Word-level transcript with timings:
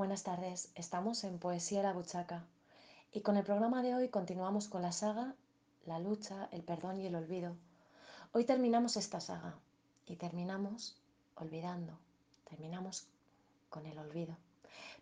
Buenas 0.00 0.22
tardes, 0.22 0.70
estamos 0.76 1.24
en 1.24 1.38
Poesía 1.38 1.82
la 1.82 1.92
Buchaca 1.92 2.42
y 3.12 3.20
con 3.20 3.36
el 3.36 3.44
programa 3.44 3.82
de 3.82 3.94
hoy 3.94 4.08
continuamos 4.08 4.66
con 4.66 4.80
la 4.80 4.92
saga 4.92 5.34
La 5.84 5.98
lucha, 5.98 6.48
el 6.52 6.62
perdón 6.62 6.98
y 7.02 7.06
el 7.06 7.14
olvido. 7.14 7.54
Hoy 8.32 8.46
terminamos 8.46 8.96
esta 8.96 9.20
saga 9.20 9.56
y 10.06 10.16
terminamos 10.16 10.96
olvidando, 11.34 11.98
terminamos 12.48 13.08
con 13.68 13.84
el 13.84 13.98
olvido. 13.98 14.34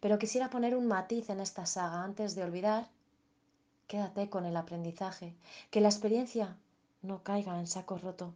Pero 0.01 0.19
quisiera 0.19 0.51
poner 0.51 0.75
un 0.75 0.89
matiz 0.89 1.30
en 1.30 1.39
esta 1.39 1.65
saga 1.65 2.03
antes 2.03 2.35
de 2.35 2.43
olvidar. 2.43 2.89
Quédate 3.87 4.29
con 4.29 4.46
el 4.46 4.57
aprendizaje, 4.57 5.33
que 5.71 5.80
la 5.80 5.91
experiencia 5.91 6.57
no 7.03 7.23
caiga 7.23 7.57
en 7.61 7.69
saco 7.69 7.99
roto. 7.99 8.35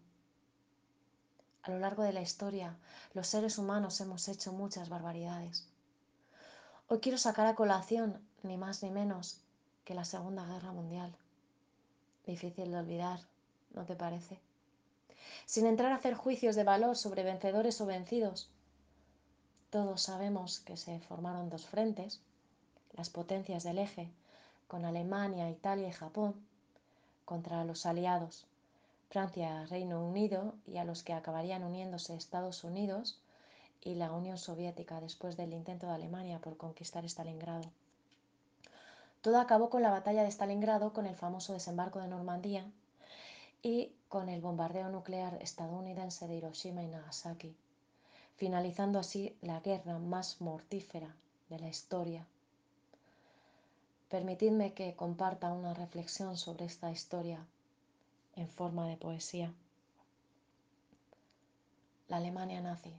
A 1.64 1.72
lo 1.72 1.80
largo 1.80 2.04
de 2.04 2.12
la 2.12 2.22
historia, 2.22 2.76
los 3.14 3.26
seres 3.26 3.58
humanos 3.58 4.00
hemos 4.00 4.29
hecho 4.29 4.52
muchas 4.52 4.88
barbaridades. 4.88 5.66
Hoy 6.88 7.00
quiero 7.00 7.16
sacar 7.16 7.46
a 7.46 7.54
colación, 7.54 8.20
ni 8.43 8.57
más 8.57 8.82
ni 8.82 8.90
menos, 8.90 9.40
que 9.84 9.94
la 9.94 10.04
Segunda 10.04 10.44
Guerra 10.44 10.72
Mundial. 10.72 11.14
Difícil 12.26 12.70
de 12.70 12.79
olvidar, 12.79 13.20
¿no 13.72 13.84
te 13.84 13.96
parece? 13.96 14.38
Sin 15.46 15.66
entrar 15.66 15.93
a 15.93 15.96
hacer 15.96 16.14
juicios 16.14 16.54
de 16.54 16.64
valor 16.64 16.96
sobre 16.96 17.22
vencedores 17.22 17.80
o 17.80 17.86
vencidos, 17.86 18.50
todos 19.71 20.02
sabemos 20.02 20.60
que 20.60 20.76
se 20.76 21.00
formaron 21.00 21.48
dos 21.48 21.64
frentes, 21.64 22.21
las 22.93 23.08
potencias 23.08 23.62
del 23.62 23.79
eje, 23.79 24.10
con 24.68 24.85
Alemania, 24.85 25.49
Italia 25.49 25.88
y 25.88 25.93
Japón, 25.93 26.35
contra 27.24 27.64
los 27.64 27.86
aliados, 27.86 28.44
Francia, 29.08 29.64
Reino 29.66 30.04
Unido 30.04 30.54
y 30.66 30.76
a 30.76 30.85
los 30.85 31.02
que 31.02 31.14
acabarían 31.14 31.64
uniéndose 31.64 32.14
Estados 32.14 32.64
Unidos 32.64 33.22
y 33.84 33.95
la 33.95 34.12
Unión 34.12 34.39
Soviética 34.39 35.00
después 35.00 35.36
del 35.36 35.53
intento 35.53 35.86
de 35.86 35.92
Alemania 35.92 36.39
por 36.39 36.56
conquistar 36.56 37.05
Stalingrado. 37.05 37.70
Todo 39.20 39.41
acabó 39.41 39.70
con 39.70 39.83
la 39.83 39.91
batalla 39.91 40.22
de 40.22 40.30
Stalingrado, 40.30 40.92
con 40.92 41.06
el 41.06 41.16
famoso 41.16 41.52
desembarco 41.52 42.00
de 42.00 42.08
Normandía 42.08 42.70
y 43.62 43.92
con 44.08 44.28
el 44.28 44.41
bombardeo 44.41 44.89
nuclear 44.89 45.41
estadounidense 45.41 46.27
de 46.27 46.36
Hiroshima 46.36 46.83
y 46.83 46.89
Nagasaki, 46.89 47.56
finalizando 48.36 48.98
así 48.98 49.36
la 49.41 49.61
guerra 49.61 49.98
más 49.98 50.41
mortífera 50.41 51.14
de 51.48 51.58
la 51.58 51.69
historia. 51.69 52.27
Permitidme 54.08 54.74
que 54.74 54.94
comparta 54.94 55.52
una 55.52 55.74
reflexión 55.74 56.36
sobre 56.36 56.67
esta 56.67 56.91
historia 56.91 57.46
en 58.36 58.48
forma 58.48 58.86
de 58.86 58.96
poesía. 58.96 59.52
La 62.08 62.19
Alemania 62.19 62.61
nazi. 62.61 62.92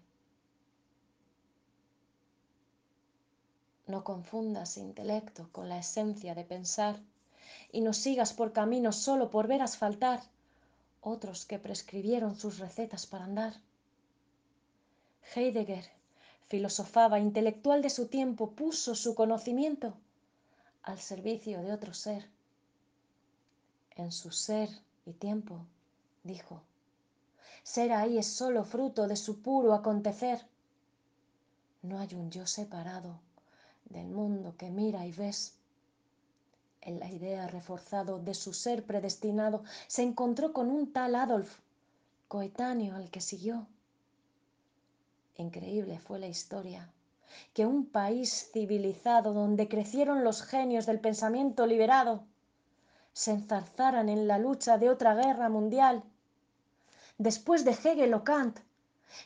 No 3.85 4.03
confundas 4.03 4.77
intelecto 4.77 5.49
con 5.51 5.67
la 5.67 5.77
esencia 5.77 6.35
de 6.35 6.45
pensar 6.45 6.99
y 7.71 7.81
no 7.81 7.93
sigas 7.93 8.33
por 8.33 8.53
caminos 8.53 8.95
solo 8.95 9.29
por 9.29 9.47
ver 9.47 9.61
asfaltar 9.61 10.21
otros 11.01 11.45
que 11.45 11.59
prescribieron 11.59 12.35
sus 12.35 12.59
recetas 12.59 13.05
para 13.05 13.25
andar. 13.25 13.53
Heidegger 15.35 15.85
filosofaba, 16.47 17.19
intelectual 17.19 17.81
de 17.81 17.89
su 17.89 18.07
tiempo, 18.07 18.51
puso 18.51 18.95
su 18.95 19.15
conocimiento 19.15 19.95
al 20.83 20.99
servicio 20.99 21.61
de 21.61 21.73
otro 21.73 21.93
ser. 21.93 22.29
En 23.95 24.11
su 24.11 24.31
ser 24.31 24.69
y 25.05 25.13
tiempo, 25.13 25.65
dijo, 26.23 26.61
ser 27.63 27.91
ahí 27.91 28.17
es 28.17 28.27
solo 28.27 28.63
fruto 28.63 29.07
de 29.07 29.15
su 29.15 29.41
puro 29.41 29.73
acontecer. 29.73 30.45
No 31.81 31.99
hay 31.99 32.13
un 32.13 32.29
yo 32.31 32.47
separado 32.47 33.19
del 33.93 34.07
mundo 34.07 34.55
que 34.57 34.69
mira 34.69 35.05
y 35.05 35.11
ves. 35.11 35.53
En 36.81 36.99
la 36.99 37.09
idea 37.09 37.47
reforzado 37.47 38.19
de 38.19 38.33
su 38.33 38.53
ser 38.53 38.83
predestinado, 38.83 39.63
se 39.87 40.01
encontró 40.01 40.51
con 40.51 40.69
un 40.69 40.91
tal 40.91 41.15
Adolf, 41.15 41.59
coetáneo 42.27 42.95
al 42.95 43.09
que 43.09 43.21
siguió. 43.21 43.67
Increíble 45.37 45.99
fue 45.99 46.19
la 46.19 46.27
historia, 46.27 46.91
que 47.53 47.65
un 47.65 47.85
país 47.85 48.49
civilizado 48.51 49.33
donde 49.33 49.69
crecieron 49.69 50.23
los 50.23 50.41
genios 50.41 50.85
del 50.85 50.99
pensamiento 50.99 51.65
liberado, 51.65 52.25
se 53.13 53.31
enzarzaran 53.31 54.09
en 54.09 54.27
la 54.27 54.39
lucha 54.39 54.77
de 54.77 54.89
otra 54.89 55.13
guerra 55.13 55.47
mundial. 55.47 56.03
Después 57.17 57.63
de 57.63 57.71
Hegel 57.71 58.13
o 58.15 58.23
Kant, 58.23 58.59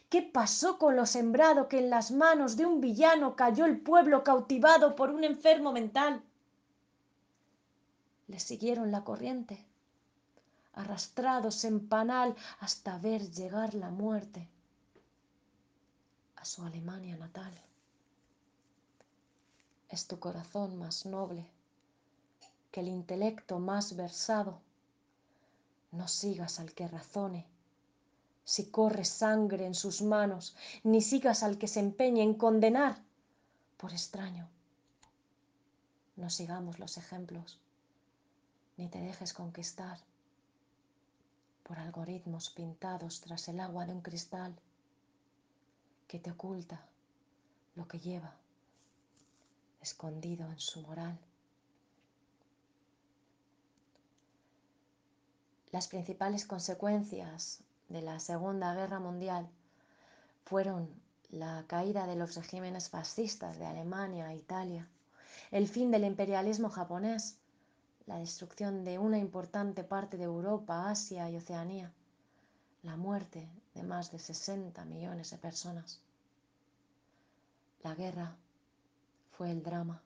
¿Qué 0.09 0.21
pasó 0.21 0.77
con 0.77 0.95
lo 0.95 1.05
sembrado 1.05 1.67
que 1.67 1.79
en 1.79 1.89
las 1.89 2.11
manos 2.11 2.55
de 2.57 2.65
un 2.65 2.81
villano 2.81 3.35
cayó 3.35 3.65
el 3.65 3.79
pueblo 3.79 4.23
cautivado 4.23 4.95
por 4.95 5.11
un 5.11 5.23
enfermo 5.23 5.71
mental? 5.71 6.23
Le 8.27 8.39
siguieron 8.39 8.91
la 8.91 9.03
corriente, 9.03 9.65
arrastrados 10.73 11.63
en 11.65 11.87
panal 11.87 12.35
hasta 12.59 12.97
ver 12.97 13.31
llegar 13.31 13.73
la 13.73 13.89
muerte 13.89 14.47
a 16.35 16.45
su 16.45 16.63
Alemania 16.63 17.15
natal. 17.17 17.53
Es 19.89 20.07
tu 20.07 20.19
corazón 20.19 20.77
más 20.77 21.05
noble 21.05 21.45
que 22.71 22.81
el 22.81 22.89
intelecto 22.89 23.59
más 23.59 23.95
versado. 23.95 24.59
No 25.91 26.07
sigas 26.07 26.59
al 26.59 26.73
que 26.73 26.87
razone 26.87 27.45
si 28.47 28.71
corre 28.71 29.03
sangre 29.03 29.65
en 29.65 29.75
sus 29.75 30.01
manos, 30.01 30.55
ni 30.85 31.01
sigas 31.01 31.43
al 31.43 31.57
que 31.57 31.67
se 31.67 31.81
empeñe 31.81 32.23
en 32.23 32.33
condenar 32.33 33.03
por 33.75 33.91
extraño. 33.91 34.47
No 36.15 36.29
sigamos 36.29 36.79
los 36.79 36.95
ejemplos, 36.95 37.59
ni 38.77 38.87
te 38.87 39.01
dejes 39.01 39.33
conquistar 39.33 39.99
por 41.63 41.77
algoritmos 41.77 42.49
pintados 42.49 43.19
tras 43.19 43.49
el 43.49 43.59
agua 43.59 43.85
de 43.85 43.91
un 43.91 44.01
cristal 44.01 44.57
que 46.07 46.17
te 46.17 46.31
oculta 46.31 46.79
lo 47.75 47.85
que 47.85 47.99
lleva 47.99 48.33
escondido 49.81 50.49
en 50.49 50.59
su 50.61 50.81
moral. 50.83 51.19
Las 55.73 55.89
principales 55.89 56.45
consecuencias 56.45 57.59
de 57.89 58.01
la 58.01 58.19
Segunda 58.19 58.73
Guerra 58.73 58.99
Mundial 58.99 59.47
fueron 60.45 60.89
la 61.29 61.65
caída 61.67 62.07
de 62.07 62.15
los 62.15 62.35
regímenes 62.35 62.89
fascistas 62.89 63.57
de 63.57 63.65
Alemania 63.65 64.31
e 64.31 64.37
Italia, 64.37 64.87
el 65.51 65.67
fin 65.67 65.91
del 65.91 66.05
imperialismo 66.05 66.69
japonés, 66.69 67.37
la 68.05 68.17
destrucción 68.17 68.83
de 68.83 68.97
una 68.97 69.17
importante 69.17 69.83
parte 69.83 70.17
de 70.17 70.23
Europa, 70.23 70.89
Asia 70.89 71.29
y 71.29 71.35
Oceanía, 71.35 71.91
la 72.83 72.95
muerte 72.95 73.49
de 73.75 73.83
más 73.83 74.11
de 74.11 74.19
60 74.19 74.83
millones 74.85 75.31
de 75.31 75.37
personas. 75.37 75.99
La 77.83 77.95
guerra 77.95 78.35
fue 79.31 79.51
el 79.51 79.63
drama. 79.63 80.01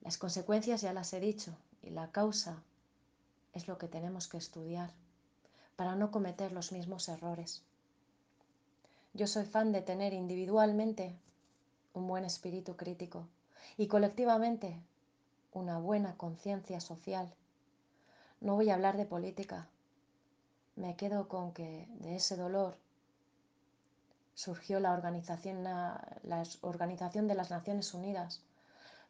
Las 0.00 0.18
consecuencias 0.18 0.82
ya 0.82 0.92
las 0.92 1.12
he 1.12 1.20
dicho 1.20 1.56
y 1.82 1.90
la 1.90 2.10
causa 2.10 2.62
es 3.52 3.66
lo 3.68 3.78
que 3.78 3.88
tenemos 3.88 4.28
que 4.28 4.38
estudiar 4.38 4.92
para 5.76 5.96
no 5.96 6.10
cometer 6.10 6.52
los 6.52 6.72
mismos 6.72 7.08
errores. 7.08 7.62
Yo 9.12 9.26
soy 9.26 9.44
fan 9.44 9.72
de 9.72 9.82
tener 9.82 10.12
individualmente 10.12 11.16
un 11.92 12.06
buen 12.08 12.24
espíritu 12.24 12.76
crítico 12.76 13.26
y 13.76 13.86
colectivamente 13.86 14.80
una 15.52 15.78
buena 15.78 16.16
conciencia 16.16 16.80
social. 16.80 17.32
No 18.40 18.56
voy 18.56 18.70
a 18.70 18.74
hablar 18.74 18.96
de 18.96 19.06
política. 19.06 19.68
Me 20.76 20.96
quedo 20.96 21.28
con 21.28 21.52
que 21.52 21.86
de 22.00 22.16
ese 22.16 22.36
dolor 22.36 22.76
surgió 24.34 24.80
la 24.80 24.92
organización, 24.92 25.62
de 25.62 27.34
las 27.34 27.50
Naciones 27.50 27.94
Unidas 27.94 28.42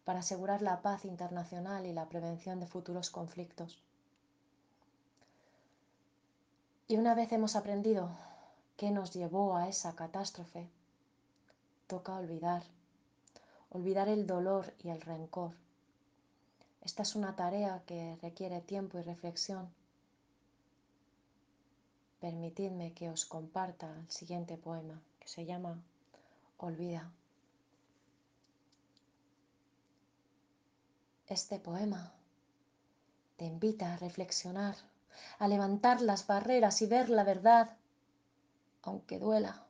para 0.05 0.19
asegurar 0.20 0.61
la 0.61 0.82
paz 0.82 1.06
internacional 1.06 1.87
y 1.87 1.93
la 1.93 2.08
prevención 2.08 2.61
de 2.61 2.66
futuros 2.66 3.08
conflictos. 3.11 3.82
Y 6.86 6.96
una 6.96 7.14
vez 7.14 7.32
hemos 7.32 7.56
aprendido 7.56 8.10
qué 8.76 8.90
nos 8.90 9.14
llevó 9.14 9.56
a 9.56 9.69
esa 9.69 9.96
catástrofe, 9.96 10.69
toca 11.86 12.14
olvidar, 12.14 12.62
olvidar 13.70 14.08
el 14.08 14.26
dolor 14.26 14.75
y 14.82 14.90
el 14.90 15.00
rencor. 15.00 15.52
Esta 16.82 17.02
es 17.02 17.14
una 17.14 17.34
tarea 17.36 17.82
que 17.86 18.16
requiere 18.20 18.60
tiempo 18.60 18.98
y 18.98 19.02
reflexión. 19.02 19.72
Permitidme 22.20 22.92
que 22.92 23.08
os 23.08 23.25
comparta 23.25 23.90
el 23.90 24.10
siguiente 24.10 24.58
poema 24.58 25.00
que 25.20 25.28
se 25.28 25.46
llama 25.46 25.82
Olvida. 26.58 27.10
Este 31.28 31.58
poema 31.58 32.12
te 33.38 33.46
invita 33.46 33.94
a 33.94 33.96
reflexionar 33.96 34.76
a 35.38 35.49
levantar 35.49 36.00
las 36.00 36.26
barreras 36.26 36.82
y 36.82 36.87
ver 36.87 37.11
la 37.11 37.25
verdad, 37.25 37.76
aunque 38.82 39.19
duela. 39.19 39.64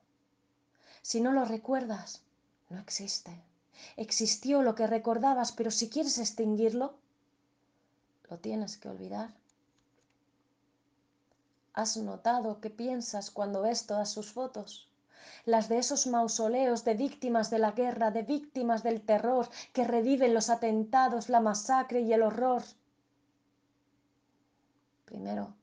Si 1.02 1.20
no 1.20 1.32
lo 1.32 1.44
recuerdas, 1.44 2.22
no 2.70 2.78
existe 2.78 3.44
existió 3.96 4.62
lo 4.62 4.74
que 4.74 4.86
recordabas, 4.86 5.52
pero 5.52 5.70
si 5.70 5.88
quieres 5.88 6.18
extinguirlo, 6.18 6.94
lo 8.28 8.38
tienes 8.38 8.76
que 8.76 8.88
olvidar. 8.88 9.30
¿Has 11.72 11.96
notado 11.96 12.60
qué 12.60 12.70
piensas 12.70 13.30
cuando 13.30 13.62
ves 13.62 13.86
todas 13.86 14.10
sus 14.10 14.32
fotos? 14.32 14.88
Las 15.44 15.68
de 15.68 15.78
esos 15.78 16.06
mausoleos 16.06 16.84
de 16.84 16.94
víctimas 16.94 17.50
de 17.50 17.58
la 17.58 17.72
guerra, 17.72 18.10
de 18.10 18.22
víctimas 18.22 18.82
del 18.82 19.02
terror, 19.02 19.48
que 19.72 19.84
reviven 19.84 20.34
los 20.34 20.50
atentados, 20.50 21.28
la 21.28 21.40
masacre 21.40 22.00
y 22.00 22.12
el 22.12 22.22
horror. 22.22 22.62
Primero, 25.14 25.54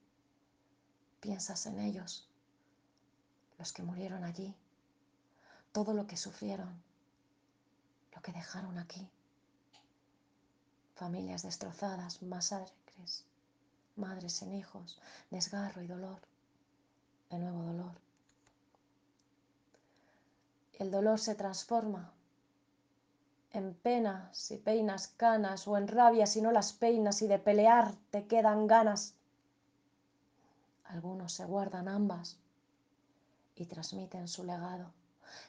piensas 1.20 1.66
en 1.66 1.82
ellos, 1.82 2.26
los 3.60 3.74
que 3.74 3.84
murieron 3.84 4.24
allí, 4.24 4.56
todo 5.74 5.94
lo 5.94 6.08
que 6.08 6.16
sufrieron, 6.16 6.82
lo 8.16 8.22
que 8.22 8.32
dejaron 8.32 8.78
aquí. 8.78 9.10
Familias 10.96 11.44
destrozadas, 11.44 12.22
masacres, 12.22 13.26
madres 13.98 14.42
en 14.42 14.54
hijos, 14.54 14.98
desgarro 15.32 15.82
y 15.82 15.88
dolor, 15.88 16.22
de 17.30 17.38
nuevo 17.38 17.62
dolor. 17.62 17.96
El 20.80 20.92
dolor 20.92 21.20
se 21.20 21.36
transforma 21.36 22.14
en 23.52 23.74
pena 23.74 24.30
si 24.32 24.56
peinas 24.56 25.10
canas 25.10 25.68
o 25.68 25.76
en 25.76 25.90
rabia 25.90 26.26
si 26.26 26.42
no 26.42 26.54
las 26.54 26.72
peinas 26.72 27.22
y 27.22 27.28
de 27.28 27.38
pelear 27.38 27.94
te 28.12 28.28
quedan 28.28 28.66
ganas. 28.66 29.14
Algunos 30.92 31.32
se 31.32 31.46
guardan 31.46 31.88
ambas 31.88 32.38
y 33.56 33.66
transmiten 33.66 34.28
su 34.28 34.44
legado, 34.44 34.92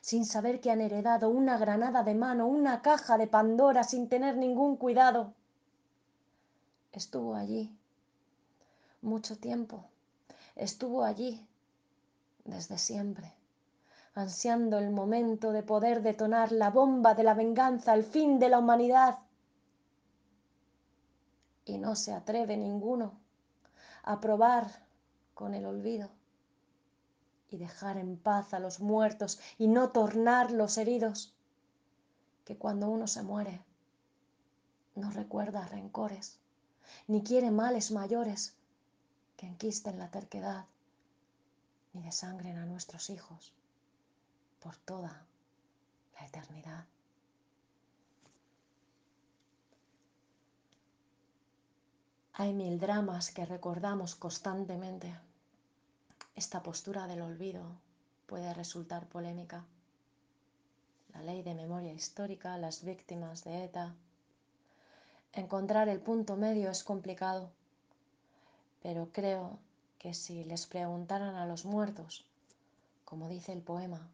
sin 0.01 0.25
saber 0.25 0.61
que 0.61 0.71
han 0.71 0.81
heredado 0.81 1.31
una 1.31 1.59
granada 1.59 2.05
de 2.05 2.15
mano, 2.15 2.47
una 2.47 2.81
caja 2.81 3.19
de 3.19 3.27
Pandora 3.27 3.83
sin 3.83 4.09
tener 4.09 4.37
ningún 4.37 4.77
cuidado. 4.77 5.35
Estuvo 6.93 7.35
allí 7.35 7.77
mucho 9.01 9.37
tiempo, 9.37 9.85
estuvo 10.55 11.03
allí 11.03 11.45
desde 12.45 12.79
siempre, 12.79 13.33
ansiando 14.15 14.79
el 14.79 14.91
momento 14.91 15.51
de 15.51 15.65
poder 15.65 16.03
detonar 16.03 16.53
la 16.53 16.71
bomba 16.71 17.15
de 17.15 17.25
la 17.25 17.35
venganza, 17.35 17.95
el 17.95 18.05
fin 18.05 18.39
de 18.39 18.49
la 18.49 18.61
humanidad. 18.61 19.19
Y 21.65 21.79
no 21.79 21.97
se 21.97 22.13
atreve 22.13 22.57
ninguno 22.57 23.19
a 24.05 24.21
probar 24.21 24.92
con 25.43 25.55
el 25.55 25.67
olvido 25.67 26.09
y 27.51 27.57
dejar 27.57 27.97
en 27.97 28.17
paz 28.17 28.55
a 28.55 28.61
los 28.61 28.79
muertos 28.79 29.41
y 29.59 29.67
no 29.67 29.91
tornar 29.91 30.53
los 30.53 30.79
heridos, 30.79 31.35
que 32.45 32.57
cuando 32.57 32.89
uno 32.89 33.09
se 33.09 33.25
muere 33.25 33.61
no 34.95 35.11
recuerda 35.11 35.67
rencores, 35.67 36.39
ni 37.09 37.25
quiere 37.25 37.51
males 37.51 37.91
mayores 37.91 38.55
que 39.37 39.49
enquisten 39.49 39.99
la 39.99 40.13
terquedad, 40.13 40.67
ni 41.93 42.05
desangren 42.05 42.59
a 42.59 42.65
nuestros 42.65 43.11
hijos 43.11 43.53
por 44.61 44.77
toda 44.77 45.27
la 46.21 46.25
eternidad. 46.25 46.85
Hay 52.35 52.55
mil 52.55 52.79
dramas 52.79 53.33
que 53.33 53.45
recordamos 53.45 54.15
constantemente. 54.15 55.32
Esta 56.45 56.61
postura 56.61 57.07
del 57.07 57.23
olvido 57.23 57.63
puede 58.27 58.53
resultar 58.53 59.07
polémica. 59.07 59.65
La 61.15 61.23
ley 61.23 61.45
de 61.45 61.55
memoria 61.55 61.93
histórica, 61.93 62.59
las 62.59 62.83
víctimas 62.83 63.45
de 63.45 63.63
ETA. 63.63 63.95
Encontrar 65.35 65.89
el 65.89 66.01
punto 66.01 66.35
medio 66.37 66.69
es 66.69 66.83
complicado, 66.83 67.49
pero 68.83 69.11
creo 69.13 69.61
que 70.01 70.15
si 70.15 70.43
les 70.43 70.67
preguntaran 70.67 71.37
a 71.37 71.47
los 71.47 71.65
muertos, 71.65 72.25
como 73.05 73.29
dice 73.29 73.53
el 73.53 73.63
poema, 73.63 74.11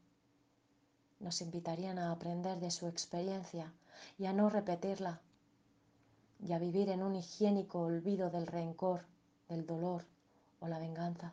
nos 1.21 1.41
invitarían 1.41 1.99
a 1.99 2.13
aprender 2.13 2.61
de 2.61 2.71
su 2.71 2.89
experiencia 2.89 3.73
y 4.19 4.27
a 4.27 4.35
no 4.35 4.51
repetirla 4.51 5.19
y 6.47 6.53
a 6.53 6.59
vivir 6.59 6.91
en 6.91 7.03
un 7.03 7.17
higiénico 7.17 7.81
olvido 7.81 8.29
del 8.29 8.47
rencor, 8.47 9.07
del 9.49 9.65
dolor 9.65 10.05
o 10.61 10.69
la 10.69 10.79
venganza. 10.79 11.33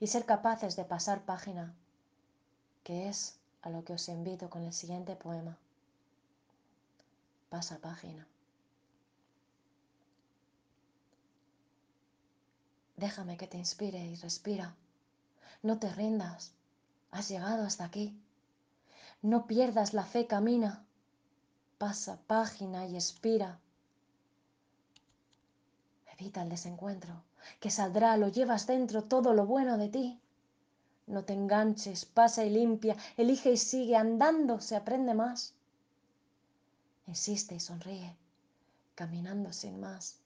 Y 0.00 0.08
ser 0.08 0.24
capaces 0.24 0.74
de 0.76 0.84
pasar 0.84 1.24
página, 1.24 1.74
que 2.82 3.08
es 3.08 3.38
a 3.62 3.70
lo 3.70 3.84
que 3.84 3.92
os 3.92 4.08
invito 4.08 4.50
con 4.50 4.64
el 4.64 4.72
siguiente 4.72 5.14
poema. 5.14 5.58
Pasa 7.50 7.78
página. 7.78 8.26
Déjame 12.96 13.36
que 13.36 13.46
te 13.46 13.56
inspire 13.56 13.98
y 13.98 14.14
respira. 14.16 14.74
No 15.62 15.78
te 15.78 15.90
rindas. 15.90 16.52
Has 17.10 17.28
llegado 17.28 17.64
hasta 17.64 17.84
aquí. 17.84 18.14
No 19.22 19.46
pierdas 19.46 19.94
la 19.94 20.04
fe, 20.04 20.26
camina. 20.26 20.84
Pasa 21.78 22.18
página 22.26 22.86
y 22.86 22.94
expira. 22.96 23.58
Evita 26.12 26.42
el 26.42 26.50
desencuentro, 26.50 27.22
que 27.60 27.70
saldrá, 27.70 28.16
lo 28.16 28.28
llevas 28.28 28.66
dentro, 28.66 29.04
todo 29.04 29.34
lo 29.34 29.46
bueno 29.46 29.78
de 29.78 29.88
ti. 29.88 30.20
No 31.06 31.24
te 31.24 31.32
enganches, 31.32 32.04
pasa 32.04 32.44
y 32.44 32.50
limpia, 32.50 32.96
elige 33.16 33.50
y 33.50 33.56
sigue, 33.56 33.96
andando 33.96 34.60
se 34.60 34.76
aprende 34.76 35.12
más. 35.12 35.54
Insiste 37.06 37.56
y 37.56 37.60
sonríe, 37.60 38.16
caminando 38.94 39.52
sin 39.52 39.80
más. 39.80 40.20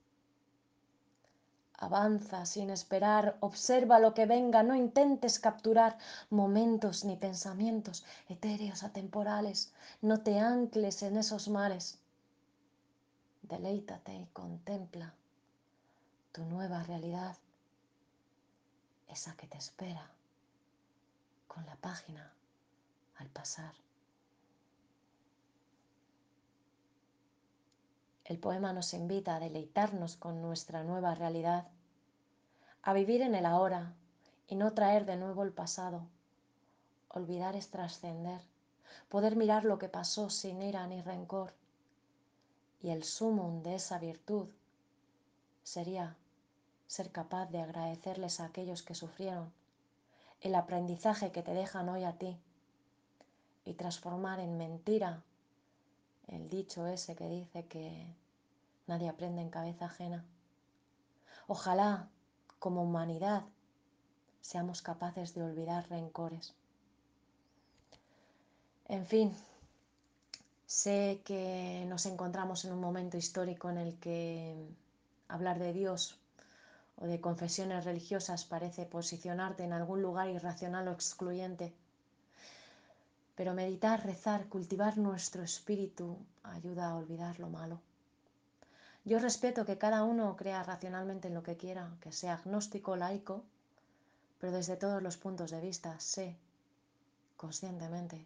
Avanza 1.78 2.44
sin 2.46 2.70
esperar, 2.70 3.36
observa 3.40 3.98
lo 3.98 4.14
que 4.14 4.26
venga, 4.26 4.62
no 4.62 4.74
intentes 4.74 5.38
capturar 5.38 5.96
momentos 6.30 7.04
ni 7.04 7.16
pensamientos 7.16 8.04
etéreos 8.28 8.82
atemporales, 8.82 9.72
no 10.02 10.20
te 10.20 10.38
ancles 10.38 11.02
en 11.02 11.16
esos 11.16 11.48
mares. 11.48 11.98
Deleítate 13.42 14.14
y 14.14 14.26
contempla 14.26 15.14
tu 16.34 16.44
nueva 16.44 16.82
realidad, 16.82 17.36
esa 19.06 19.36
que 19.36 19.46
te 19.46 19.56
espera 19.56 20.10
con 21.46 21.64
la 21.64 21.76
página 21.76 22.32
al 23.18 23.28
pasar. 23.28 23.72
El 28.24 28.40
poema 28.40 28.72
nos 28.72 28.94
invita 28.94 29.36
a 29.36 29.38
deleitarnos 29.38 30.16
con 30.16 30.42
nuestra 30.42 30.82
nueva 30.82 31.14
realidad, 31.14 31.68
a 32.82 32.92
vivir 32.94 33.22
en 33.22 33.36
el 33.36 33.46
ahora 33.46 33.94
y 34.48 34.56
no 34.56 34.72
traer 34.72 35.06
de 35.06 35.14
nuevo 35.14 35.44
el 35.44 35.52
pasado. 35.52 36.04
Olvidar 37.10 37.54
es 37.54 37.70
trascender, 37.70 38.40
poder 39.08 39.36
mirar 39.36 39.64
lo 39.64 39.78
que 39.78 39.88
pasó 39.88 40.30
sin 40.30 40.62
ira 40.62 40.84
ni 40.88 41.00
rencor. 41.00 41.54
Y 42.82 42.90
el 42.90 43.04
sumum 43.04 43.62
de 43.62 43.76
esa 43.76 44.00
virtud 44.00 44.48
sería 45.62 46.16
ser 46.86 47.10
capaz 47.10 47.46
de 47.50 47.60
agradecerles 47.60 48.40
a 48.40 48.46
aquellos 48.46 48.82
que 48.82 48.94
sufrieron, 48.94 49.52
el 50.40 50.54
aprendizaje 50.54 51.32
que 51.32 51.42
te 51.42 51.54
dejan 51.54 51.88
hoy 51.88 52.04
a 52.04 52.18
ti 52.18 52.36
y 53.64 53.74
transformar 53.74 54.40
en 54.40 54.58
mentira 54.58 55.22
el 56.28 56.48
dicho 56.48 56.86
ese 56.86 57.16
que 57.16 57.28
dice 57.28 57.66
que 57.66 58.06
nadie 58.86 59.08
aprende 59.08 59.42
en 59.42 59.50
cabeza 59.50 59.86
ajena. 59.86 60.24
Ojalá, 61.46 62.08
como 62.58 62.82
humanidad, 62.82 63.44
seamos 64.40 64.82
capaces 64.82 65.34
de 65.34 65.42
olvidar 65.42 65.88
rencores. 65.88 66.54
En 68.88 69.06
fin, 69.06 69.34
sé 70.66 71.20
que 71.24 71.84
nos 71.88 72.06
encontramos 72.06 72.64
en 72.64 72.72
un 72.72 72.80
momento 72.80 73.16
histórico 73.16 73.70
en 73.70 73.78
el 73.78 73.98
que 73.98 74.54
hablar 75.28 75.58
de 75.58 75.72
Dios 75.72 76.18
o 76.96 77.06
de 77.06 77.20
confesiones 77.20 77.84
religiosas 77.84 78.44
parece 78.44 78.86
posicionarte 78.86 79.64
en 79.64 79.72
algún 79.72 80.00
lugar 80.00 80.28
irracional 80.28 80.88
o 80.88 80.92
excluyente. 80.92 81.74
Pero 83.36 83.52
meditar, 83.52 84.04
rezar, 84.04 84.46
cultivar 84.48 84.96
nuestro 84.96 85.42
espíritu 85.42 86.16
ayuda 86.44 86.88
a 86.88 86.96
olvidar 86.96 87.40
lo 87.40 87.48
malo. 87.48 87.80
Yo 89.04 89.18
respeto 89.18 89.66
que 89.66 89.76
cada 89.76 90.04
uno 90.04 90.36
crea 90.36 90.62
racionalmente 90.62 91.28
en 91.28 91.34
lo 91.34 91.42
que 91.42 91.56
quiera, 91.56 91.90
que 92.00 92.12
sea 92.12 92.34
agnóstico, 92.34 92.92
o 92.92 92.96
laico, 92.96 93.42
pero 94.38 94.52
desde 94.52 94.76
todos 94.76 95.02
los 95.02 95.16
puntos 95.16 95.50
de 95.50 95.60
vista 95.60 95.98
sé, 95.98 96.36
conscientemente, 97.36 98.24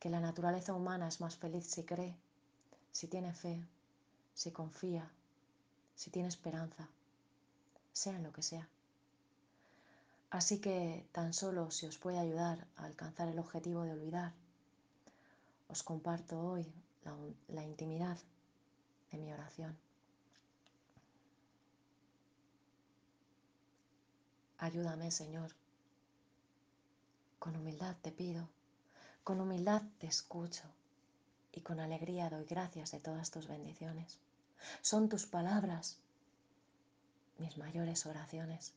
que 0.00 0.10
la 0.10 0.20
naturaleza 0.20 0.74
humana 0.74 1.08
es 1.08 1.20
más 1.20 1.36
feliz 1.36 1.66
si 1.66 1.84
cree, 1.84 2.16
si 2.90 3.06
tiene 3.06 3.32
fe, 3.32 3.62
si 4.34 4.50
confía, 4.50 5.08
si 5.94 6.10
tiene 6.10 6.28
esperanza 6.28 6.88
sea 7.96 8.18
lo 8.18 8.30
que 8.32 8.42
sea. 8.42 8.68
Así 10.28 10.60
que 10.60 11.08
tan 11.12 11.32
solo 11.32 11.70
si 11.70 11.86
os 11.86 11.96
puede 11.96 12.18
ayudar 12.18 12.66
a 12.76 12.84
alcanzar 12.84 13.28
el 13.28 13.38
objetivo 13.38 13.84
de 13.84 13.92
olvidar, 13.92 14.32
os 15.68 15.82
comparto 15.82 16.38
hoy 16.38 16.70
la, 17.04 17.14
la 17.48 17.64
intimidad 17.64 18.18
de 19.10 19.18
mi 19.18 19.32
oración. 19.32 19.74
Ayúdame, 24.58 25.10
Señor. 25.10 25.54
Con 27.38 27.56
humildad 27.56 27.96
te 28.02 28.12
pido, 28.12 28.48
con 29.24 29.40
humildad 29.40 29.82
te 29.98 30.06
escucho 30.06 30.64
y 31.52 31.62
con 31.62 31.80
alegría 31.80 32.28
doy 32.28 32.44
gracias 32.44 32.90
de 32.90 33.00
todas 33.00 33.30
tus 33.30 33.46
bendiciones. 33.48 34.18
Son 34.82 35.08
tus 35.08 35.24
palabras 35.26 35.98
mis 37.38 37.58
mayores 37.58 38.06
oraciones. 38.06 38.74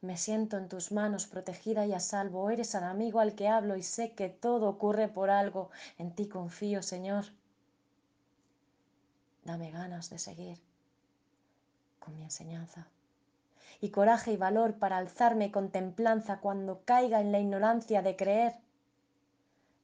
Me 0.00 0.16
siento 0.16 0.56
en 0.56 0.68
tus 0.68 0.92
manos 0.92 1.26
protegida 1.26 1.84
y 1.86 1.92
a 1.92 2.00
salvo. 2.00 2.50
Eres 2.50 2.74
el 2.74 2.84
amigo 2.84 3.20
al 3.20 3.34
que 3.34 3.48
hablo 3.48 3.76
y 3.76 3.82
sé 3.82 4.12
que 4.12 4.30
todo 4.30 4.68
ocurre 4.68 5.08
por 5.08 5.28
algo. 5.30 5.70
En 5.98 6.14
ti 6.14 6.26
confío, 6.26 6.82
Señor. 6.82 7.26
Dame 9.44 9.70
ganas 9.70 10.08
de 10.08 10.18
seguir 10.18 10.58
con 11.98 12.16
mi 12.16 12.22
enseñanza. 12.22 12.86
Y 13.82 13.90
coraje 13.90 14.32
y 14.32 14.36
valor 14.36 14.78
para 14.78 14.96
alzarme 14.96 15.50
con 15.50 15.70
templanza 15.70 16.40
cuando 16.40 16.82
caiga 16.84 17.20
en 17.20 17.32
la 17.32 17.40
ignorancia 17.40 18.02
de 18.02 18.16
creer 18.16 18.54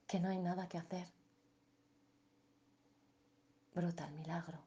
que 0.07 0.21
no 0.21 0.31
hay 0.31 0.39
nada 0.39 0.69
que 0.69 0.79
hacer. 0.79 1.07
Brota 3.75 4.07
el 4.07 4.13
milagro 4.15 4.59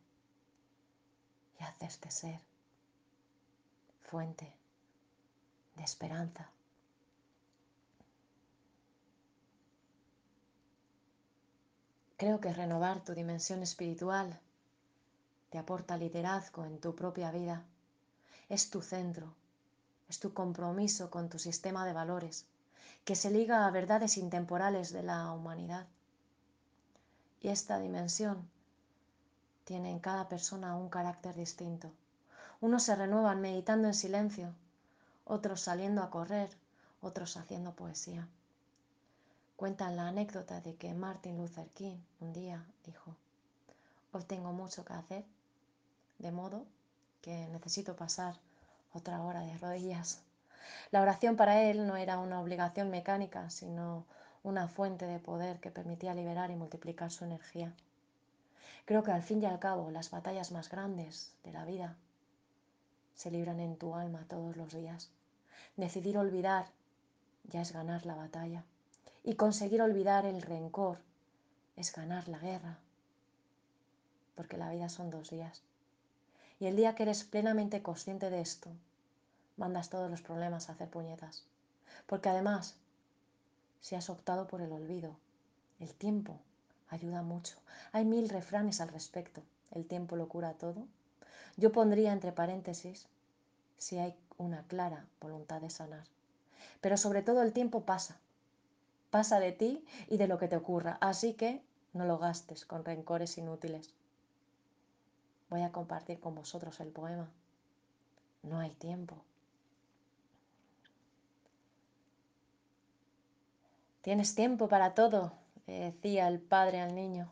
y 1.59 1.63
hace 1.63 1.85
este 1.85 2.11
ser 2.11 2.48
fuente 4.09 4.51
de 5.75 5.83
esperanza. 5.83 6.49
Creo 12.17 12.39
que 12.41 12.51
renovar 12.51 13.03
tu 13.03 13.13
dimensión 13.13 13.61
espiritual 13.61 14.39
te 15.51 15.57
aporta 15.59 15.95
liderazgo 15.95 16.65
en 16.65 16.79
tu 16.79 16.95
propia 16.95 17.31
vida. 17.31 17.63
Es 18.49 18.71
tu 18.71 18.81
centro, 18.81 19.35
es 20.09 20.19
tu 20.19 20.33
compromiso 20.33 21.11
con 21.11 21.29
tu 21.29 21.37
sistema 21.37 21.85
de 21.85 21.93
valores, 21.93 22.47
que 23.05 23.15
se 23.15 23.29
liga 23.29 23.65
a 23.65 23.71
verdades 23.71 24.17
intemporales 24.17 24.91
de 24.91 25.03
la 25.03 25.31
humanidad. 25.31 25.87
Y 27.41 27.49
esta 27.49 27.79
dimensión 27.79 28.49
tiene 29.65 29.91
en 29.91 29.99
cada 29.99 30.27
persona 30.27 30.75
un 30.75 30.89
carácter 30.89 31.35
distinto. 31.35 31.93
Unos 32.61 32.83
se 32.83 32.93
renuevan 32.93 33.39
meditando 33.39 33.87
en 33.87 33.93
silencio, 33.93 34.53
otros 35.23 35.61
saliendo 35.61 36.03
a 36.03 36.09
correr, 36.09 36.49
otros 37.01 37.37
haciendo 37.37 37.71
poesía. 37.73 38.27
Cuentan 39.55 39.95
la 39.95 40.09
anécdota 40.09 40.59
de 40.59 40.75
que 40.75 40.93
Martin 40.93 41.37
Luther 41.37 41.69
King 41.69 41.95
un 42.19 42.33
día 42.33 42.65
dijo, 42.85 43.15
hoy 44.11 44.23
tengo 44.23 44.51
mucho 44.51 44.83
que 44.83 44.91
hacer, 44.91 45.23
de 46.17 46.31
modo 46.31 46.65
que 47.21 47.47
necesito 47.47 47.95
pasar 47.95 48.35
otra 48.93 49.21
hora 49.21 49.39
de 49.39 49.57
rodillas. 49.57 50.21
La 50.91 51.01
oración 51.01 51.37
para 51.37 51.61
él 51.61 51.87
no 51.87 51.95
era 51.95 52.17
una 52.17 52.41
obligación 52.41 52.89
mecánica, 52.89 53.49
sino 53.49 54.03
una 54.43 54.67
fuente 54.67 55.05
de 55.05 55.19
poder 55.19 55.61
que 55.61 55.71
permitía 55.71 56.13
liberar 56.13 56.51
y 56.51 56.57
multiplicar 56.57 57.09
su 57.09 57.23
energía. 57.23 57.73
Creo 58.83 59.01
que 59.01 59.13
al 59.13 59.23
fin 59.23 59.41
y 59.41 59.45
al 59.45 59.59
cabo 59.59 59.91
las 59.91 60.11
batallas 60.11 60.51
más 60.51 60.69
grandes 60.69 61.31
de 61.45 61.53
la 61.53 61.63
vida 61.63 61.95
se 63.19 63.31
libran 63.31 63.59
en 63.59 63.75
tu 63.75 63.95
alma 63.95 64.25
todos 64.29 64.55
los 64.55 64.73
días. 64.73 65.11
Decidir 65.75 66.17
olvidar 66.17 66.67
ya 67.43 67.59
es 67.59 67.73
ganar 67.73 68.05
la 68.05 68.15
batalla. 68.15 68.63
Y 69.25 69.35
conseguir 69.35 69.81
olvidar 69.81 70.25
el 70.25 70.41
rencor 70.41 70.99
es 71.75 71.91
ganar 71.91 72.29
la 72.29 72.39
guerra. 72.39 72.77
Porque 74.35 74.55
la 74.55 74.71
vida 74.71 74.87
son 74.87 75.09
dos 75.09 75.31
días. 75.31 75.63
Y 76.61 76.67
el 76.67 76.77
día 76.77 76.95
que 76.95 77.03
eres 77.03 77.25
plenamente 77.25 77.81
consciente 77.81 78.29
de 78.29 78.39
esto, 78.39 78.69
mandas 79.57 79.89
todos 79.89 80.09
los 80.09 80.21
problemas 80.21 80.69
a 80.69 80.71
hacer 80.71 80.89
puñetas. 80.89 81.43
Porque 82.05 82.29
además, 82.29 82.77
si 83.81 83.95
has 83.95 84.09
optado 84.09 84.47
por 84.47 84.61
el 84.61 84.71
olvido, 84.71 85.13
el 85.81 85.93
tiempo 85.93 86.39
ayuda 86.87 87.21
mucho. 87.21 87.57
Hay 87.91 88.05
mil 88.05 88.29
refranes 88.29 88.79
al 88.79 88.87
respecto. 88.87 89.43
El 89.71 89.85
tiempo 89.85 90.15
lo 90.15 90.29
cura 90.29 90.53
todo 90.53 90.87
yo 91.59 91.71
pondría 91.71 92.13
entre 92.13 92.31
paréntesis 92.31 93.07
si 93.77 93.97
hay 93.97 94.15
una 94.37 94.63
clara 94.63 95.05
voluntad 95.19 95.61
de 95.61 95.69
sanar. 95.69 96.05
Pero 96.81 96.97
sobre 96.97 97.21
todo 97.21 97.41
el 97.41 97.53
tiempo 97.53 97.85
pasa. 97.85 98.17
Pasa 99.09 99.39
de 99.39 99.51
ti 99.51 99.85
y 100.07 100.17
de 100.17 100.27
lo 100.27 100.37
que 100.37 100.47
te 100.47 100.55
ocurra. 100.55 100.97
Así 101.01 101.33
que 101.33 101.61
no 101.93 102.05
lo 102.05 102.17
gastes 102.17 102.65
con 102.65 102.85
rencores 102.85 103.37
inútiles. 103.37 103.93
Voy 105.49 105.61
a 105.61 105.71
compartir 105.71 106.19
con 106.19 106.35
vosotros 106.35 106.79
el 106.79 106.89
poema. 106.89 107.29
No 108.43 108.59
hay 108.59 108.71
tiempo. 108.71 109.17
Tienes 114.01 114.33
tiempo 114.33 114.69
para 114.69 114.93
todo, 114.93 115.33
decía 115.67 116.27
el 116.29 116.39
padre 116.39 116.79
al 116.79 116.95
niño 116.95 117.29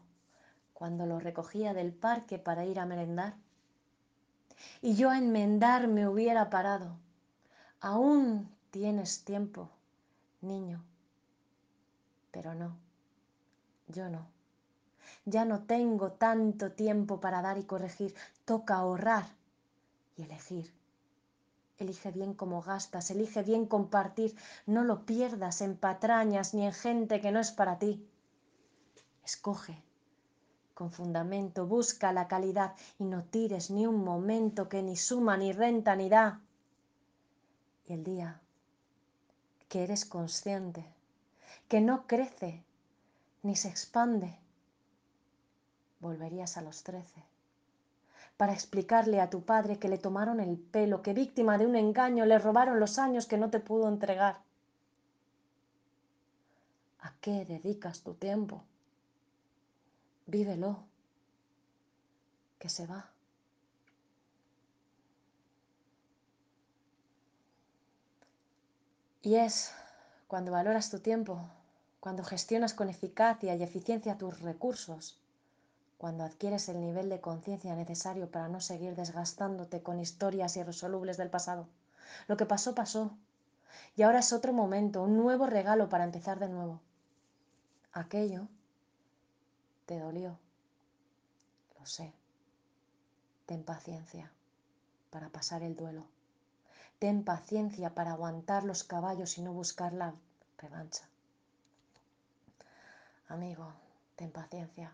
cuando 0.74 1.08
lo 1.08 1.20
recogía 1.20 1.74
del 1.74 1.92
parque 1.92 2.38
para 2.38 2.64
ir 2.66 2.80
a 2.80 2.86
merendar 2.86 3.34
y 4.82 4.96
yo 4.96 5.10
a 5.10 5.18
enmendar 5.18 5.88
me 5.88 6.08
hubiera 6.08 6.50
parado. 6.50 6.98
Aún 7.80 8.50
tienes 8.72 9.24
tiempo, 9.24 9.70
niño. 10.42 10.84
Pero 12.32 12.54
no, 12.54 12.78
yo 13.88 14.10
no. 14.10 14.28
Ya 15.26 15.46
no 15.46 15.64
tengo 15.64 16.12
tanto 16.12 16.72
tiempo 16.72 17.20
para 17.20 17.42
dar 17.42 17.58
y 17.58 17.64
corregir. 17.64 18.16
Toca 18.46 18.76
ahorrar 18.76 19.26
y 20.16 20.24
elegir. 20.24 20.74
Elige 21.78 22.12
bien 22.12 22.34
cómo 22.34 22.62
gastas, 22.62 23.12
elige 23.12 23.44
bien 23.44 23.66
compartir. 23.66 24.36
No 24.66 24.84
lo 24.84 25.06
pierdas 25.06 25.62
en 25.62 25.78
patrañas 25.78 26.54
ni 26.54 26.66
en 26.66 26.74
gente 26.74 27.22
que 27.22 27.32
no 27.32 27.40
es 27.40 27.52
para 27.52 27.78
ti. 27.78 28.08
Escoge 29.24 29.84
con 30.78 30.92
fundamento, 30.92 31.66
busca 31.66 32.14
la 32.14 32.28
calidad 32.28 32.76
y 33.00 33.06
no 33.06 33.24
tires 33.24 33.72
ni 33.72 33.88
un 33.88 34.04
momento 34.04 34.70
que 34.70 34.84
ni 34.84 34.96
suma, 34.96 35.36
ni 35.36 35.52
renta, 35.52 35.96
ni 35.96 36.08
da. 36.08 36.40
Y 37.88 37.94
el 37.94 38.04
día 38.04 38.40
que 39.70 39.84
eres 39.84 40.06
consciente, 40.06 40.86
que 41.68 41.82
no 41.82 42.06
crece 42.06 42.64
ni 43.42 43.56
se 43.56 43.70
expande, 43.70 44.38
volverías 46.00 46.58
a 46.58 46.62
los 46.62 46.84
trece 46.84 47.24
para 48.38 48.54
explicarle 48.54 49.20
a 49.20 49.32
tu 49.32 49.42
padre 49.42 49.80
que 49.80 49.90
le 49.90 49.98
tomaron 49.98 50.40
el 50.40 50.60
pelo, 50.60 51.02
que 51.02 51.16
víctima 51.16 51.58
de 51.58 51.66
un 51.66 51.76
engaño 51.76 52.24
le 52.28 52.38
robaron 52.38 52.80
los 52.80 53.00
años 53.00 53.26
que 53.26 53.40
no 53.40 53.50
te 53.50 53.60
pudo 53.60 53.90
entregar. 53.90 54.44
¿A 57.00 57.14
qué 57.20 57.46
dedicas 57.46 58.04
tu 58.04 58.14
tiempo? 58.14 58.64
Vívelo, 60.28 60.84
que 62.60 62.68
se 62.68 62.86
va. 62.86 63.10
Y 69.22 69.36
es 69.36 69.72
cuando 70.28 70.52
valoras 70.52 70.90
tu 70.90 71.00
tiempo, 71.00 71.50
cuando 72.02 72.26
gestionas 72.26 72.74
con 72.74 72.90
eficacia 72.90 73.56
y 73.56 73.64
eficiencia 73.64 74.18
tus 74.18 74.42
recursos, 74.42 75.18
cuando 75.98 76.26
adquieres 76.26 76.68
el 76.68 76.82
nivel 76.82 77.10
de 77.10 77.22
conciencia 77.22 77.74
necesario 77.76 78.30
para 78.30 78.50
no 78.50 78.60
seguir 78.60 78.96
desgastándote 78.96 79.82
con 79.82 80.00
historias 80.00 80.58
irresolubles 80.58 81.16
del 81.16 81.30
pasado. 81.30 81.70
Lo 82.28 82.36
que 82.36 82.46
pasó, 82.46 82.76
pasó. 82.76 83.18
Y 83.96 84.02
ahora 84.04 84.20
es 84.20 84.34
otro 84.34 84.52
momento, 84.52 85.04
un 85.04 85.16
nuevo 85.16 85.46
regalo 85.46 85.88
para 85.88 86.04
empezar 86.04 86.38
de 86.40 86.50
nuevo. 86.50 86.82
Aquello 87.94 88.50
te 89.88 89.98
dolió. 89.98 90.38
Lo 91.80 91.86
sé. 91.86 92.14
Ten 93.46 93.64
paciencia 93.64 94.30
para 95.10 95.30
pasar 95.30 95.64
el 95.64 95.76
duelo. 95.76 96.04
Ten 97.00 97.24
paciencia 97.24 97.96
para 97.96 98.12
aguantar 98.12 98.66
los 98.66 98.84
caballos 98.84 99.38
y 99.38 99.42
no 99.42 99.54
buscar 99.54 99.94
la 99.94 100.14
revancha. 100.58 101.08
Amigo, 103.30 103.72
ten 104.18 104.32
paciencia. 104.32 104.92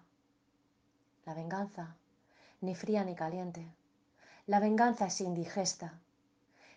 La 1.26 1.34
venganza, 1.34 1.96
ni 2.62 2.76
fría 2.76 3.04
ni 3.04 3.16
caliente. 3.16 3.66
La 4.46 4.60
venganza 4.60 5.08
es 5.08 5.22
indigesta. 5.22 6.00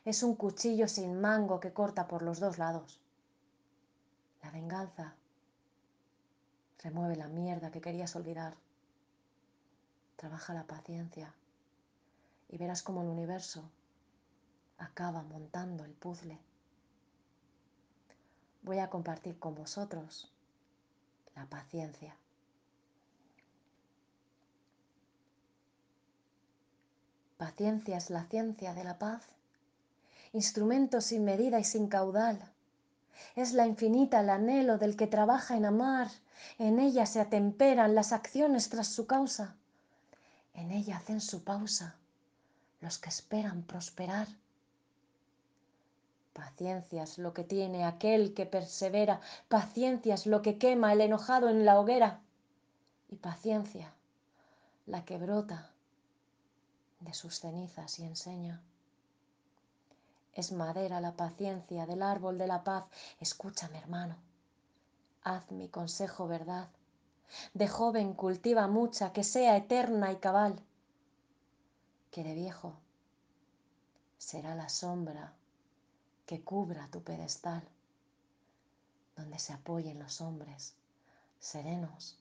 Es 0.06 0.22
un 0.22 0.36
cuchillo 0.36 0.88
sin 0.88 1.20
mango 1.20 1.60
que 1.60 1.74
corta 1.74 2.08
por 2.08 2.22
los 2.22 2.40
dos 2.40 2.56
lados. 2.56 2.98
La 4.42 4.50
venganza 4.50 5.14
Remueve 6.86 7.16
la 7.16 7.26
mierda 7.26 7.72
que 7.72 7.80
querías 7.80 8.14
olvidar. 8.14 8.54
Trabaja 10.14 10.54
la 10.54 10.68
paciencia 10.68 11.34
y 12.48 12.58
verás 12.58 12.84
cómo 12.84 13.02
el 13.02 13.08
universo 13.08 13.68
acaba 14.78 15.24
montando 15.24 15.84
el 15.84 15.90
puzzle. 15.94 16.38
Voy 18.62 18.78
a 18.78 18.88
compartir 18.88 19.36
con 19.40 19.56
vosotros 19.56 20.32
la 21.34 21.44
paciencia. 21.46 22.16
Paciencia 27.36 27.96
es 27.96 28.10
la 28.10 28.26
ciencia 28.26 28.74
de 28.74 28.84
la 28.84 28.96
paz, 29.00 29.24
instrumento 30.32 31.00
sin 31.00 31.24
medida 31.24 31.58
y 31.58 31.64
sin 31.64 31.88
caudal 31.88 32.52
es 33.34 33.52
la 33.52 33.66
infinita 33.66 34.20
el 34.20 34.30
anhelo 34.30 34.78
del 34.78 34.96
que 34.96 35.06
trabaja 35.06 35.56
en 35.56 35.64
amar, 35.64 36.08
en 36.58 36.78
ella 36.78 37.06
se 37.06 37.20
atemperan 37.20 37.94
las 37.94 38.12
acciones 38.12 38.68
tras 38.68 38.88
su 38.88 39.06
causa, 39.06 39.56
en 40.54 40.70
ella 40.70 40.96
hacen 40.96 41.20
su 41.20 41.44
pausa 41.44 41.96
los 42.80 42.98
que 42.98 43.08
esperan 43.08 43.62
prosperar. 43.62 44.28
Paciencia 46.32 47.02
es 47.02 47.18
lo 47.18 47.32
que 47.32 47.44
tiene 47.44 47.84
aquel 47.84 48.34
que 48.34 48.46
persevera, 48.46 49.20
paciencia 49.48 50.14
es 50.14 50.26
lo 50.26 50.42
que 50.42 50.58
quema 50.58 50.92
el 50.92 51.00
enojado 51.00 51.48
en 51.48 51.64
la 51.64 51.80
hoguera 51.80 52.20
y 53.08 53.16
paciencia 53.16 53.92
la 54.86 55.04
que 55.04 55.18
brota 55.18 55.70
de 57.00 57.14
sus 57.14 57.40
cenizas 57.40 57.98
y 57.98 58.04
enseña. 58.04 58.60
Es 60.36 60.52
madera 60.52 61.00
la 61.00 61.16
paciencia 61.16 61.86
del 61.86 62.02
árbol 62.02 62.36
de 62.36 62.46
la 62.46 62.62
paz. 62.62 62.84
Escúchame, 63.18 63.78
hermano. 63.78 64.16
Haz 65.22 65.50
mi 65.50 65.70
consejo 65.70 66.28
verdad. 66.28 66.68
De 67.54 67.66
joven 67.66 68.12
cultiva 68.12 68.68
mucha, 68.68 69.14
que 69.14 69.24
sea 69.24 69.56
eterna 69.56 70.12
y 70.12 70.16
cabal. 70.16 70.60
Que 72.10 72.22
de 72.22 72.34
viejo 72.34 72.74
será 74.18 74.54
la 74.54 74.68
sombra 74.68 75.32
que 76.26 76.44
cubra 76.44 76.86
tu 76.88 77.02
pedestal, 77.02 77.66
donde 79.16 79.38
se 79.38 79.54
apoyen 79.54 79.98
los 79.98 80.20
hombres 80.20 80.74
serenos 81.38 82.18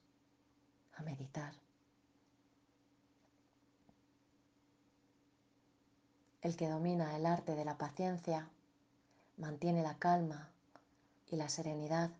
a 0.96 1.04
meditar. 1.04 1.54
El 6.46 6.56
que 6.56 6.70
domina 6.70 7.16
el 7.16 7.26
arte 7.26 7.56
de 7.56 7.66
la 7.66 7.76
paciencia 7.76 8.48
mantiene 9.38 9.82
la 9.82 9.98
calma 9.98 10.48
y 11.32 11.38
la 11.38 11.50
serenidad. 11.50 12.12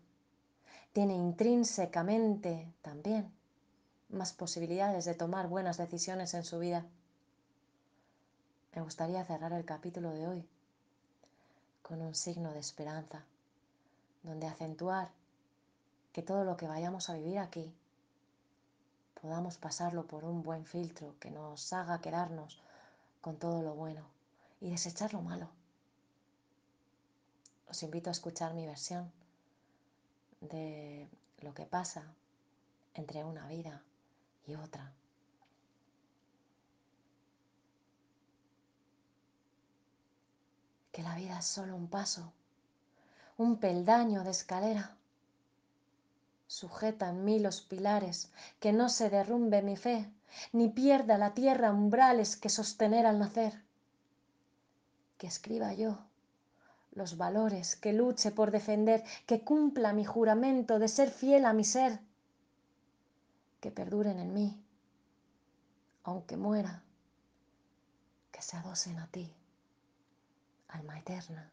Tiene 0.92 1.14
intrínsecamente 1.14 2.74
también 2.82 3.32
más 4.08 4.32
posibilidades 4.32 5.04
de 5.04 5.14
tomar 5.14 5.46
buenas 5.46 5.76
decisiones 5.76 6.34
en 6.34 6.42
su 6.42 6.58
vida. 6.58 6.84
Me 8.74 8.82
gustaría 8.82 9.24
cerrar 9.24 9.52
el 9.52 9.64
capítulo 9.64 10.10
de 10.10 10.26
hoy 10.26 10.48
con 11.82 12.02
un 12.02 12.16
signo 12.16 12.52
de 12.52 12.58
esperanza, 12.58 13.22
donde 14.24 14.48
acentuar 14.48 15.08
que 16.12 16.22
todo 16.22 16.42
lo 16.42 16.56
que 16.56 16.66
vayamos 16.66 17.10
a 17.10 17.14
vivir 17.14 17.38
aquí 17.38 17.72
podamos 19.22 19.56
pasarlo 19.56 20.04
por 20.08 20.24
un 20.24 20.42
buen 20.42 20.64
filtro 20.64 21.14
que 21.20 21.30
nos 21.30 21.72
haga 21.72 22.00
quedarnos 22.00 22.60
con 23.20 23.36
todo 23.36 23.62
lo 23.62 23.76
bueno 23.76 24.15
y 24.66 24.70
desechar 24.70 25.14
lo 25.14 25.22
malo. 25.22 25.48
Os 27.68 27.84
invito 27.84 28.10
a 28.10 28.16
escuchar 28.18 28.52
mi 28.52 28.66
versión 28.66 29.12
de 30.40 31.08
lo 31.38 31.54
que 31.54 31.66
pasa 31.66 32.02
entre 32.94 33.22
una 33.22 33.46
vida 33.46 33.80
y 34.44 34.56
otra. 34.56 34.92
Que 40.90 41.02
la 41.02 41.14
vida 41.14 41.38
es 41.38 41.46
solo 41.46 41.76
un 41.76 41.86
paso, 41.86 42.32
un 43.36 43.58
peldaño 43.58 44.24
de 44.24 44.30
escalera. 44.30 44.96
Sujeta 46.48 47.10
en 47.10 47.24
mí 47.24 47.38
los 47.38 47.60
pilares, 47.60 48.32
que 48.58 48.72
no 48.72 48.88
se 48.88 49.10
derrumbe 49.10 49.62
mi 49.62 49.76
fe, 49.76 50.10
ni 50.52 50.68
pierda 50.68 51.18
la 51.18 51.34
tierra 51.34 51.70
umbrales 51.70 52.36
que 52.36 52.48
sostener 52.48 53.06
al 53.06 53.20
nacer 53.20 53.65
que 55.18 55.26
escriba 55.26 55.72
yo. 55.74 55.98
Los 56.92 57.16
valores 57.16 57.76
que 57.76 57.92
luche 57.92 58.30
por 58.30 58.50
defender, 58.50 59.04
que 59.26 59.42
cumpla 59.42 59.92
mi 59.92 60.04
juramento 60.04 60.78
de 60.78 60.88
ser 60.88 61.10
fiel 61.10 61.44
a 61.44 61.52
mi 61.52 61.64
ser, 61.64 62.00
que 63.60 63.70
perduren 63.70 64.18
en 64.18 64.32
mí, 64.32 64.62
aunque 66.04 66.36
muera, 66.36 66.82
que 68.32 68.40
se 68.40 68.56
adosen 68.56 68.98
a 68.98 69.06
ti, 69.08 69.30
alma 70.68 70.98
eterna, 70.98 71.50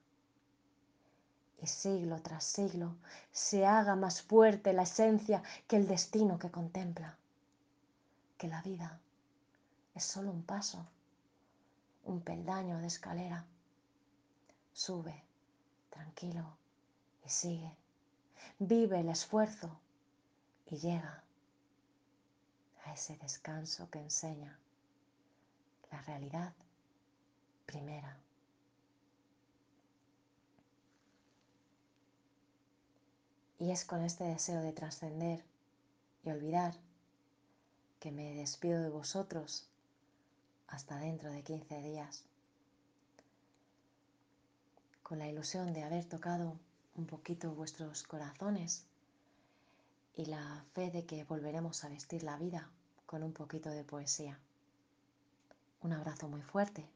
y 1.61 1.67
siglo 1.67 2.21
tras 2.21 2.43
siglo 2.43 2.95
se 3.31 3.65
haga 3.65 3.95
más 3.95 4.21
fuerte 4.21 4.73
la 4.73 4.83
esencia 4.83 5.41
que 5.67 5.77
el 5.77 5.87
destino 5.87 6.37
que 6.37 6.51
contempla, 6.51 7.17
que 8.37 8.47
la 8.47 8.61
vida 8.61 8.99
es 9.95 10.03
solo 10.03 10.29
un 10.29 10.43
paso, 10.43 10.85
un 12.03 12.21
peldaño 12.21 12.79
de 12.79 12.87
escalera 12.87 13.45
Sube, 14.73 15.23
tranquilo, 15.91 16.57
y 17.23 17.29
sigue. 17.29 17.71
Vive 18.57 18.99
el 18.99 19.09
esfuerzo 19.09 19.79
y 20.65 20.77
llega 20.77 21.23
a 22.83 22.93
ese 22.93 23.15
descanso 23.17 23.89
que 23.89 23.99
enseña 23.99 24.57
la 25.91 26.01
realidad 26.01 26.53
primera. 27.67 28.17
Y 33.59 33.71
es 33.71 33.85
con 33.85 34.01
este 34.01 34.23
deseo 34.23 34.61
de 34.61 34.73
trascender 34.73 35.45
y 36.23 36.31
olvidar 36.31 36.73
que 37.99 38.11
me 38.11 38.33
despido 38.33 38.81
de 38.81 38.89
vosotros 38.89 39.69
hasta 40.67 40.97
dentro 40.97 41.31
de 41.31 41.43
15 41.43 41.81
días 41.81 42.25
con 45.13 45.19
la 45.19 45.29
ilusión 45.29 45.73
de 45.73 45.83
haber 45.83 46.05
tocado 46.05 46.57
un 46.95 47.05
poquito 47.05 47.51
vuestros 47.51 48.01
corazones 48.01 48.83
y 50.15 50.25
la 50.25 50.65
fe 50.73 50.89
de 50.89 51.05
que 51.05 51.23
volveremos 51.23 51.83
a 51.83 51.89
vestir 51.89 52.23
la 52.23 52.35
vida 52.35 52.67
con 53.05 53.21
un 53.21 53.31
poquito 53.31 53.69
de 53.69 53.83
poesía. 53.83 54.39
Un 55.81 55.93
abrazo 55.93 56.27
muy 56.29 56.41
fuerte 56.41 56.89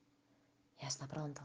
y 0.81 0.85
hasta 0.87 1.05
pronto. 1.05 1.43